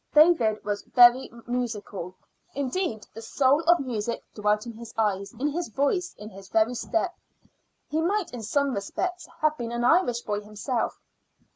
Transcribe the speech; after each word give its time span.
David 0.15 0.65
was 0.65 0.81
very 0.81 1.31
musical; 1.45 2.15
indeed, 2.55 3.05
the 3.13 3.21
soul 3.21 3.61
of 3.67 3.79
music 3.81 4.23
dwelt 4.33 4.65
in 4.65 4.71
his 4.73 4.91
eyes, 4.97 5.31
in 5.39 5.47
his 5.49 5.67
voice, 5.69 6.15
in 6.17 6.29
his 6.31 6.49
very 6.49 6.73
step. 6.73 7.13
He 7.87 8.01
might 8.01 8.33
in 8.33 8.41
some 8.41 8.73
respects 8.73 9.27
have 9.41 9.55
been 9.59 9.71
an 9.71 9.83
Irish 9.83 10.21
boy 10.21 10.39
himself. 10.41 10.99